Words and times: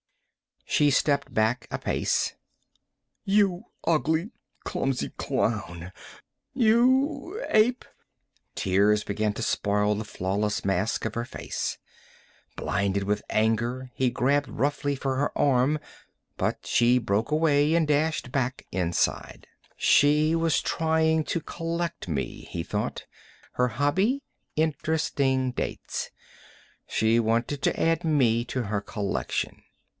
She 0.65 0.89
stepped 0.89 1.31
back 1.33 1.67
a 1.69 1.77
pace. 1.77 2.33
"You 3.23 3.65
ugly, 3.85 4.31
clumsy 4.63 5.09
clown. 5.09 5.91
You 6.53 7.43
ape!" 7.49 7.85
Tears 8.55 9.03
began 9.03 9.33
to 9.33 9.43
spoil 9.43 9.93
the 9.93 10.05
flawless 10.05 10.65
mask 10.65 11.05
of 11.05 11.13
her 11.13 11.25
face. 11.25 11.77
Blinded 12.55 13.03
with 13.03 13.21
anger, 13.29 13.91
he 13.93 14.09
grabbed 14.09 14.47
roughly 14.47 14.95
for 14.95 15.17
her 15.17 15.37
arm, 15.37 15.77
but 16.35 16.65
she 16.65 16.97
broke 16.97 17.29
away 17.29 17.75
and 17.75 17.87
dashed 17.87 18.31
back 18.31 18.65
inside. 18.71 19.45
She 19.75 20.33
was 20.33 20.61
trying 20.61 21.25
to 21.25 21.41
collect 21.41 22.07
me, 22.07 22.47
he 22.49 22.63
thought. 22.63 23.05
Her 23.51 23.67
hobby: 23.67 24.23
interesting 24.55 25.51
dates. 25.51 26.09
She 26.87 27.19
wanted 27.19 27.61
to 27.63 27.79
add 27.79 28.03
me 28.03 28.43
to 28.45 28.63
her 28.63 28.81
collection. 28.81 29.61